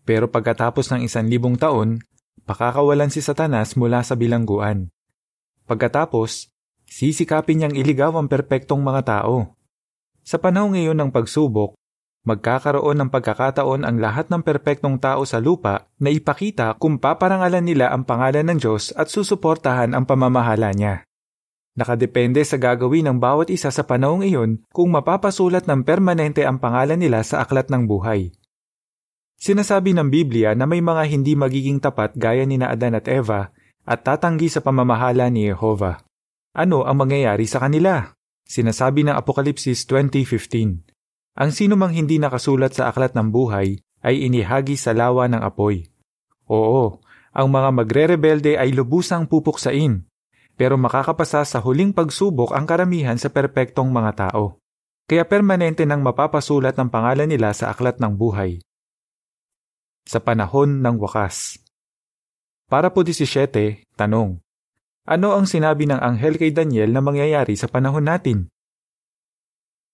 Pero 0.06 0.30
pagkatapos 0.30 0.94
ng 0.94 1.02
isan 1.02 1.26
libong 1.26 1.58
taon, 1.58 2.06
pakakawalan 2.46 3.10
si 3.10 3.18
Satanas 3.18 3.74
mula 3.74 3.98
sa 4.06 4.14
bilangguan. 4.14 4.94
Pagkatapos, 5.66 6.54
sisikapin 6.86 7.66
niyang 7.66 7.74
iligaw 7.74 8.14
ang 8.14 8.30
perpektong 8.30 8.78
mga 8.78 9.02
tao. 9.10 9.58
Sa 10.22 10.38
panahon 10.38 10.78
ngayon 10.78 10.94
ng 11.02 11.10
pagsubok, 11.10 11.74
magkakaroon 12.22 13.02
ng 13.02 13.10
pagkakataon 13.10 13.82
ang 13.82 13.98
lahat 13.98 14.30
ng 14.30 14.46
perpektong 14.46 15.02
tao 15.02 15.26
sa 15.26 15.42
lupa 15.42 15.90
na 15.98 16.14
ipakita 16.14 16.78
kung 16.78 17.02
paparangalan 17.02 17.66
nila 17.66 17.90
ang 17.90 18.06
pangalan 18.06 18.46
ng 18.46 18.58
Diyos 18.62 18.94
at 18.94 19.10
susuportahan 19.10 19.90
ang 19.90 20.06
pamamahala 20.06 20.70
niya. 20.70 21.02
Nakadepende 21.72 22.44
sa 22.44 22.60
gagawin 22.60 23.08
ng 23.08 23.18
bawat 23.18 23.48
isa 23.48 23.72
sa 23.72 23.82
panahong 23.82 24.22
iyon 24.22 24.60
kung 24.70 24.92
mapapasulat 24.92 25.64
ng 25.64 25.82
permanente 25.82 26.44
ang 26.44 26.60
pangalan 26.60 27.00
nila 27.00 27.24
sa 27.24 27.42
aklat 27.42 27.72
ng 27.72 27.88
buhay. 27.88 28.30
Sinasabi 29.40 29.90
ng 29.96 30.06
Biblia 30.06 30.54
na 30.54 30.68
may 30.68 30.84
mga 30.84 31.02
hindi 31.10 31.34
magiging 31.34 31.82
tapat 31.82 32.14
gaya 32.14 32.46
ni 32.46 32.60
Adan 32.60 32.94
at 32.94 33.10
Eva 33.10 33.50
at 33.82 34.06
tatanggi 34.06 34.46
sa 34.46 34.62
pamamahala 34.62 35.26
ni 35.32 35.50
Jehova. 35.50 35.98
Ano 36.54 36.86
ang 36.86 37.00
mangyayari 37.00 37.48
sa 37.48 37.58
kanila? 37.58 38.14
Sinasabi 38.44 39.02
ng 39.08 39.16
Apokalipsis 39.16 39.88
20.15. 39.88 40.91
Ang 41.32 41.50
sino 41.50 41.80
mang 41.80 41.96
hindi 41.96 42.20
nakasulat 42.20 42.76
sa 42.76 42.92
aklat 42.92 43.16
ng 43.16 43.32
buhay 43.32 43.80
ay 44.04 44.14
inihagi 44.28 44.76
sa 44.76 44.92
lawa 44.92 45.30
ng 45.32 45.40
apoy. 45.40 45.88
Oo, 46.50 47.00
ang 47.32 47.48
mga 47.48 47.68
magre-rebelde 47.72 48.60
ay 48.60 48.76
lubusang 48.76 49.24
pupuksain, 49.24 50.04
pero 50.60 50.76
makakapasa 50.76 51.48
sa 51.48 51.58
huling 51.64 51.96
pagsubok 51.96 52.52
ang 52.52 52.68
karamihan 52.68 53.16
sa 53.16 53.32
perpektong 53.32 53.88
mga 53.88 54.28
tao. 54.28 54.60
Kaya 55.08 55.24
permanente 55.24 55.88
nang 55.88 56.04
mapapasulat 56.04 56.76
ng 56.76 56.92
pangalan 56.92 57.28
nila 57.28 57.56
sa 57.56 57.72
aklat 57.72 57.96
ng 57.96 58.12
buhay 58.12 58.60
sa 60.06 60.18
panahon 60.18 60.82
ng 60.82 60.96
wakas. 60.98 61.62
Para 62.68 62.90
po 62.90 63.04
17, 63.04 63.86
tanong. 63.96 64.40
Ano 65.08 65.34
ang 65.34 65.48
sinabi 65.48 65.88
ng 65.88 65.98
anghel 65.98 66.38
kay 66.38 66.54
Daniel 66.54 66.92
na 66.92 67.02
mangyayari 67.02 67.58
sa 67.58 67.66
panahon 67.66 68.06
natin? 68.06 68.51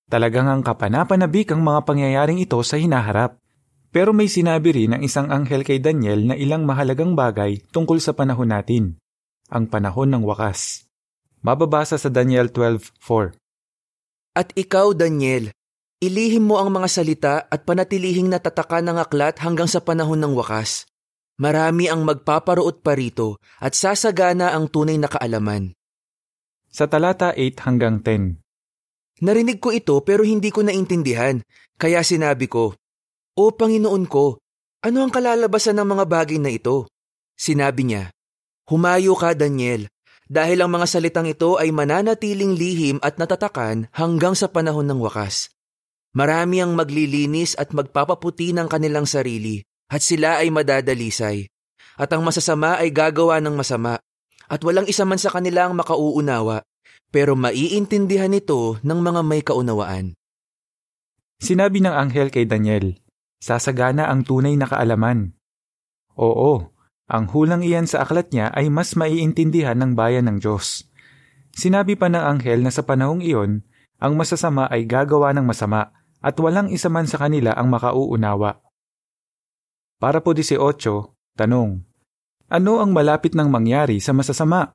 Talagang 0.08 0.48
ang 0.48 0.64
kapanapanabik 0.64 1.52
ang 1.52 1.60
mga 1.60 1.84
pangyayaring 1.84 2.40
ito 2.40 2.56
sa 2.64 2.80
hinaharap. 2.80 3.36
Pero 3.92 4.16
may 4.16 4.28
sinabi 4.28 4.72
rin 4.72 4.96
ng 4.96 5.00
isang 5.04 5.28
anghel 5.28 5.64
kay 5.64 5.80
Daniel 5.80 6.24
na 6.24 6.34
ilang 6.36 6.64
mahalagang 6.64 7.12
bagay 7.12 7.60
tungkol 7.72 8.00
sa 8.00 8.16
panahon 8.16 8.48
natin. 8.48 8.96
Ang 9.52 9.68
panahon 9.68 10.12
ng 10.12 10.24
wakas. 10.24 10.88
Mababasa 11.44 12.00
sa 12.00 12.08
Daniel 12.08 12.48
12.4 12.52 13.36
At 14.36 14.52
ikaw, 14.56 14.92
Daniel, 14.92 15.52
Ilihim 15.98 16.46
mo 16.46 16.62
ang 16.62 16.70
mga 16.70 16.88
salita 16.88 17.34
at 17.50 17.66
panatilihing 17.66 18.30
natataka 18.30 18.78
ng 18.86 19.02
aklat 19.02 19.42
hanggang 19.42 19.66
sa 19.66 19.82
panahon 19.82 20.22
ng 20.22 20.30
wakas. 20.30 20.86
Marami 21.42 21.90
ang 21.90 22.06
magpaparoot 22.06 22.86
pa 22.86 22.94
rito 22.94 23.42
at 23.58 23.74
sasagana 23.74 24.54
ang 24.54 24.70
tunay 24.70 24.94
na 24.94 25.10
kaalaman. 25.10 25.74
Sa 26.70 26.86
talata 26.86 27.34
8 27.34 27.66
hanggang 27.66 27.98
10 28.06 28.47
Narinig 29.18 29.58
ko 29.58 29.74
ito 29.74 29.98
pero 30.06 30.22
hindi 30.22 30.54
ko 30.54 30.62
naintindihan, 30.62 31.42
kaya 31.74 32.06
sinabi 32.06 32.46
ko, 32.46 32.78
O 33.34 33.54
Panginoon 33.54 34.04
ko, 34.06 34.38
ano 34.82 34.98
ang 35.02 35.10
kalalabasan 35.10 35.78
ng 35.78 35.88
mga 35.98 36.04
bagay 36.06 36.38
na 36.38 36.54
ito? 36.54 36.86
Sinabi 37.34 37.82
niya, 37.86 38.14
Humayo 38.70 39.18
ka, 39.18 39.34
Daniel, 39.34 39.90
dahil 40.28 40.62
ang 40.62 40.70
mga 40.70 40.86
salitang 40.86 41.26
ito 41.26 41.56
ay 41.56 41.72
mananatiling 41.72 42.54
lihim 42.54 42.96
at 43.00 43.16
natatakan 43.16 43.88
hanggang 43.96 44.36
sa 44.36 44.46
panahon 44.52 44.86
ng 44.86 45.00
wakas. 45.00 45.50
Marami 46.12 46.60
ang 46.60 46.76
maglilinis 46.76 47.56
at 47.56 47.72
magpapaputi 47.72 48.52
ng 48.52 48.68
kanilang 48.68 49.08
sarili 49.08 49.64
at 49.88 50.04
sila 50.04 50.44
ay 50.44 50.52
madadalisay. 50.52 51.48
at 51.98 52.14
ang 52.14 52.22
masasama 52.22 52.78
ay 52.78 52.94
gagawa 52.94 53.42
ng 53.42 53.58
masama, 53.58 53.98
at 54.46 54.60
walang 54.62 54.86
isa 54.86 55.02
man 55.02 55.18
sa 55.18 55.34
kanila 55.34 55.66
ang 55.66 55.74
makauunawa, 55.74 56.62
pero 57.08 57.32
maiintindihan 57.34 58.32
ito 58.36 58.76
ng 58.84 59.00
mga 59.00 59.20
may 59.24 59.40
kaunawaan. 59.40 60.12
Sinabi 61.38 61.80
ng 61.80 61.94
anghel 61.94 62.28
kay 62.34 62.44
Daniel, 62.44 62.98
sasagana 63.38 64.10
ang 64.10 64.26
tunay 64.26 64.58
na 64.58 64.66
kaalaman. 64.66 65.38
Oo, 66.18 66.74
ang 67.08 67.24
hulang 67.30 67.64
iyan 67.64 67.88
sa 67.88 68.04
aklat 68.04 68.34
niya 68.34 68.52
ay 68.52 68.68
mas 68.68 68.92
maiintindihan 68.98 69.78
ng 69.78 69.96
bayan 69.96 70.28
ng 70.28 70.42
Diyos. 70.42 70.84
Sinabi 71.56 71.96
pa 71.96 72.12
ng 72.12 72.20
anghel 72.20 72.60
na 72.60 72.74
sa 72.74 72.84
panahong 72.84 73.24
iyon, 73.24 73.64
ang 73.98 74.14
masasama 74.14 74.68
ay 74.68 74.84
gagawa 74.84 75.32
ng 75.34 75.46
masama 75.46 75.90
at 76.20 76.34
walang 76.38 76.68
isa 76.70 76.90
man 76.90 77.06
sa 77.06 77.18
kanila 77.18 77.54
ang 77.54 77.70
makauunawa. 77.70 78.60
Para 79.98 80.22
po 80.22 80.34
18, 80.34 80.58
tanong, 81.34 81.82
ano 82.48 82.72
ang 82.78 82.90
malapit 82.94 83.34
ng 83.34 83.50
mangyari 83.50 83.98
sa 83.98 84.14
masasama? 84.14 84.70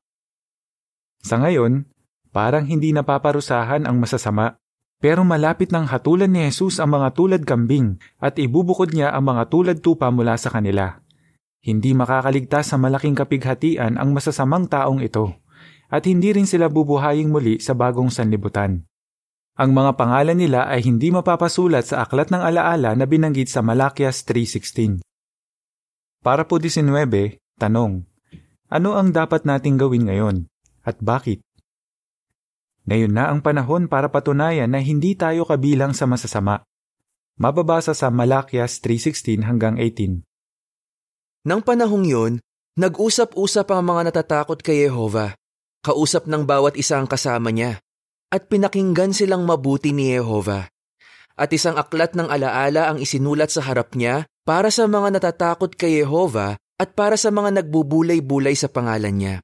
Sa 1.24 1.40
ngayon, 1.40 1.88
parang 2.34 2.66
hindi 2.66 2.90
napaparusahan 2.92 3.86
ang 3.86 4.02
masasama, 4.02 4.58
pero 4.98 5.22
malapit 5.22 5.70
ng 5.70 5.86
hatulan 5.86 6.34
ni 6.34 6.50
Jesus 6.50 6.82
ang 6.82 6.98
mga 6.98 7.14
tulad 7.14 7.42
kambing 7.46 8.02
at 8.18 8.42
ibubukod 8.42 8.90
niya 8.92 9.14
ang 9.14 9.30
mga 9.30 9.54
tulad 9.54 9.78
tupa 9.86 10.10
mula 10.10 10.34
sa 10.42 10.50
kanila. 10.50 10.98
Hindi 11.64 11.96
makakaligtas 11.96 12.74
sa 12.74 12.82
malaking 12.82 13.16
kapighatian 13.16 13.96
ang 13.96 14.12
masasamang 14.12 14.68
taong 14.68 15.00
ito, 15.00 15.32
at 15.94 16.10
hindi 16.10 16.34
rin 16.34 16.50
sila 16.50 16.68
bubuhaying 16.68 17.30
muli 17.30 17.62
sa 17.62 17.78
bagong 17.78 18.10
sanlibutan. 18.10 18.84
Ang 19.54 19.78
mga 19.78 19.94
pangalan 19.94 20.34
nila 20.34 20.66
ay 20.66 20.82
hindi 20.82 21.14
mapapasulat 21.14 21.86
sa 21.86 22.02
aklat 22.02 22.34
ng 22.34 22.42
alaala 22.42 22.98
na 22.98 23.06
binanggit 23.06 23.54
sa 23.54 23.62
Malakias 23.62 24.26
3.16. 24.26 25.06
Para 26.26 26.50
po 26.50 26.58
19, 26.58 26.90
tanong, 27.62 28.02
ano 28.74 28.90
ang 28.98 29.14
dapat 29.14 29.46
nating 29.46 29.78
gawin 29.78 30.10
ngayon 30.10 30.50
at 30.82 30.98
bakit? 30.98 31.46
Ngayon 32.84 33.12
na 33.16 33.32
ang 33.32 33.40
panahon 33.40 33.88
para 33.88 34.12
patunayan 34.12 34.68
na 34.68 34.84
hindi 34.84 35.16
tayo 35.16 35.48
kabilang 35.48 35.96
sa 35.96 36.04
masasama. 36.04 36.68
Mababasa 37.40 37.96
sa 37.96 38.12
Malakias 38.12 38.84
3.16 38.84 39.40
hanggang 39.48 39.80
18. 39.80 40.22
Nang 41.48 41.64
panahong 41.64 42.06
yon, 42.06 42.34
nag-usap-usap 42.76 43.72
ang 43.72 43.84
mga 43.88 44.12
natatakot 44.12 44.60
kay 44.60 44.86
Yehova, 44.86 45.36
kausap 45.82 46.28
ng 46.28 46.44
bawat 46.44 46.76
isang 46.76 47.08
kasama 47.08 47.52
niya, 47.52 47.80
at 48.30 48.52
pinakinggan 48.52 49.16
silang 49.16 49.48
mabuti 49.48 49.96
ni 49.96 50.12
Yehova. 50.14 50.68
At 51.34 51.50
isang 51.56 51.80
aklat 51.80 52.14
ng 52.14 52.30
alaala 52.30 52.94
ang 52.94 53.02
isinulat 53.02 53.50
sa 53.50 53.66
harap 53.66 53.98
niya 53.98 54.30
para 54.46 54.70
sa 54.70 54.86
mga 54.86 55.18
natatakot 55.18 55.74
kay 55.74 56.04
Yehova 56.04 56.60
at 56.78 56.90
para 56.94 57.18
sa 57.18 57.34
mga 57.34 57.64
nagbubulay-bulay 57.64 58.54
sa 58.54 58.70
pangalan 58.70 59.16
niya. 59.16 59.36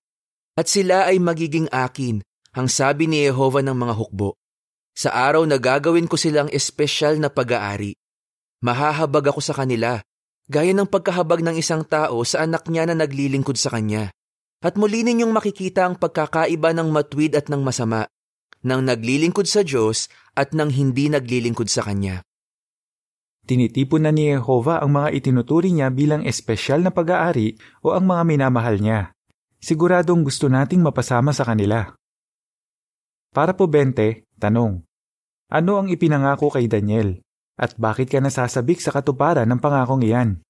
At 0.60 0.70
sila 0.70 1.08
ay 1.10 1.18
magiging 1.18 1.72
akin, 1.72 2.22
ang 2.56 2.68
sabi 2.68 3.06
ni 3.06 3.26
Yehova 3.26 3.60
ng 3.66 3.76
mga 3.76 3.94
hukbo. 3.98 4.38
Sa 4.96 5.14
araw 5.16 5.48
na 5.48 5.56
gagawin 5.56 6.10
ko 6.10 6.20
silang 6.20 6.52
espesyal 6.52 7.18
na 7.22 7.32
pag-aari. 7.32 7.96
Mahahabag 8.60 9.32
ako 9.32 9.40
sa 9.40 9.56
kanila, 9.56 10.04
gaya 10.52 10.76
ng 10.76 10.90
pagkahabag 10.90 11.40
ng 11.46 11.56
isang 11.56 11.88
tao 11.88 12.20
sa 12.28 12.44
anak 12.44 12.68
niya 12.68 12.90
na 12.90 12.96
naglilingkod 13.00 13.56
sa 13.56 13.72
kanya. 13.72 14.12
At 14.60 14.76
muli 14.76 15.08
ninyong 15.08 15.32
makikita 15.32 15.88
ang 15.88 15.96
pagkakaiba 15.96 16.76
ng 16.76 16.92
matwid 16.92 17.32
at 17.40 17.48
ng 17.48 17.64
masama, 17.64 18.12
ng 18.64 18.82
naglilingkod 18.84 19.48
sa 19.48 19.64
Diyos 19.64 20.12
at 20.36 20.52
ng 20.52 20.72
hindi 20.72 21.08
naglilingkod 21.08 21.68
sa 21.72 21.84
Kanya. 21.84 22.24
Tinitipon 23.50 24.06
na 24.06 24.12
ni 24.14 24.30
Jehova 24.30 24.78
ang 24.84 24.94
mga 24.94 25.10
itinuturi 25.16 25.74
niya 25.74 25.90
bilang 25.90 26.22
espesyal 26.22 26.86
na 26.86 26.94
pag-aari 26.94 27.58
o 27.82 27.98
ang 27.98 28.06
mga 28.06 28.24
minamahal 28.28 28.78
niya. 28.78 29.10
Siguradong 29.58 30.22
gusto 30.22 30.48
nating 30.48 30.86
mapasama 30.86 31.34
sa 31.34 31.44
kanila. 31.44 31.99
Para 33.30 33.54
po 33.54 33.70
20, 33.70 34.26
tanong. 34.42 34.82
Ano 35.54 35.72
ang 35.78 35.88
ipinangako 35.90 36.50
kay 36.50 36.66
Daniel? 36.66 37.22
At 37.62 37.78
bakit 37.78 38.10
ka 38.10 38.18
nasasabik 38.18 38.82
sa 38.82 38.90
katuparan 38.90 39.46
ng 39.46 39.62
pangakong 39.62 40.02
iyan? 40.02 40.42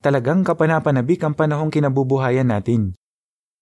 Talagang 0.00 0.40
kapanapanabik 0.40 1.20
ang 1.20 1.36
panahong 1.36 1.68
kinabubuhayan 1.68 2.48
natin. 2.48 2.96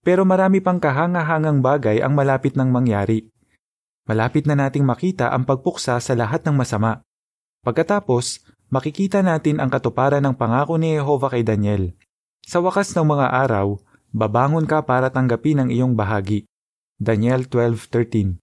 Pero 0.06 0.22
marami 0.22 0.62
pang 0.62 0.78
kahanga-hangang 0.78 1.58
bagay 1.58 1.98
ang 1.98 2.14
malapit 2.14 2.54
ng 2.54 2.70
mangyari. 2.70 3.26
Malapit 4.06 4.46
na 4.46 4.54
nating 4.56 4.86
makita 4.86 5.34
ang 5.34 5.42
pagpuksa 5.42 5.98
sa 5.98 6.12
lahat 6.14 6.46
ng 6.46 6.54
masama. 6.54 7.02
Pagkatapos, 7.66 8.46
makikita 8.72 9.20
natin 9.20 9.60
ang 9.60 9.68
katuparan 9.68 10.22
ng 10.24 10.38
pangako 10.38 10.80
ni 10.80 10.96
Jehova 10.96 11.28
kay 11.28 11.44
Daniel. 11.44 11.92
Sa 12.46 12.64
wakas 12.64 12.96
ng 12.96 13.04
mga 13.04 13.26
araw, 13.44 13.76
babangon 14.14 14.64
ka 14.64 14.80
para 14.80 15.12
tanggapin 15.12 15.60
ang 15.60 15.68
iyong 15.68 15.92
bahagi. 15.92 16.47
Daniel 16.98 17.46
12.13 17.46 18.42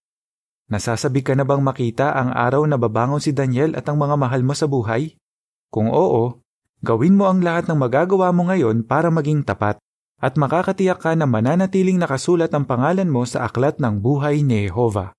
Nasasabi 0.72 1.28
ka 1.28 1.36
na 1.36 1.44
bang 1.44 1.60
makita 1.60 2.16
ang 2.16 2.32
araw 2.32 2.64
na 2.64 2.80
babangon 2.80 3.20
si 3.20 3.36
Daniel 3.36 3.76
at 3.76 3.84
ang 3.92 4.00
mga 4.00 4.16
mahal 4.16 4.48
mo 4.48 4.56
sa 4.56 4.64
buhay? 4.64 5.20
Kung 5.68 5.92
oo, 5.92 6.40
gawin 6.80 7.20
mo 7.20 7.28
ang 7.28 7.44
lahat 7.44 7.68
ng 7.68 7.76
magagawa 7.76 8.32
mo 8.32 8.48
ngayon 8.48 8.88
para 8.88 9.12
maging 9.12 9.44
tapat 9.44 9.76
at 10.24 10.40
makakatiyak 10.40 11.04
ka 11.04 11.20
na 11.20 11.28
mananatiling 11.28 12.00
nakasulat 12.00 12.48
ang 12.56 12.64
pangalan 12.64 13.12
mo 13.12 13.28
sa 13.28 13.44
aklat 13.44 13.76
ng 13.84 14.00
buhay 14.00 14.40
ni 14.40 14.72
Jehova. 14.72 15.12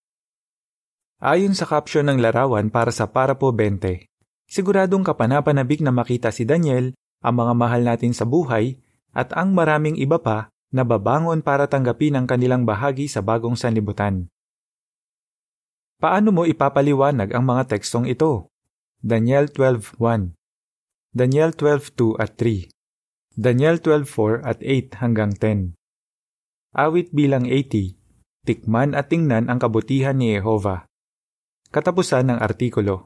Ayon 1.21 1.53
sa 1.53 1.69
caption 1.69 2.09
ng 2.09 2.17
larawan 2.17 2.73
para 2.73 2.89
sa 2.89 3.05
Parapo 3.05 3.53
20, 3.53 4.09
siguradong 4.49 5.05
kapanapanabik 5.05 5.85
na 5.85 5.93
makita 5.93 6.33
si 6.33 6.49
Daniel, 6.49 6.97
ang 7.21 7.37
mga 7.37 7.53
mahal 7.53 7.85
natin 7.85 8.17
sa 8.17 8.25
buhay, 8.25 8.81
at 9.13 9.29
ang 9.37 9.53
maraming 9.53 10.01
iba 10.01 10.17
pa 10.17 10.49
na 10.75 10.83
babangon 10.83 11.43
para 11.43 11.71
tanggapin 11.71 12.19
ang 12.19 12.27
kanilang 12.27 12.67
bahagi 12.67 13.07
sa 13.07 13.23
bagong 13.23 13.55
sanlibutan. 13.55 14.31
Paano 15.97 16.29
mo 16.33 16.43
ipapaliwanag 16.45 17.33
ang 17.33 17.45
mga 17.49 17.73
tekstong 17.77 18.05
ito? 18.05 18.53
Daniel 19.01 19.53
12.1 19.53 20.33
Daniel 21.13 21.51
12.2 21.53 22.17
at 22.17 22.37
3 22.41 22.73
Daniel 23.37 23.77
12.4 23.77 24.41
at 24.41 24.59
8 24.65 25.01
hanggang 25.05 25.33
10 25.37 25.77
Awit 26.73 27.13
bilang 27.13 27.45
80 27.45 27.93
Tikman 28.49 28.97
at 28.97 29.13
tingnan 29.13 29.53
ang 29.53 29.61
kabutihan 29.61 30.17
ni 30.17 30.33
Jehova 30.33 30.89
Katapusan 31.77 32.33
ng 32.33 32.39
artikulo. 32.41 33.05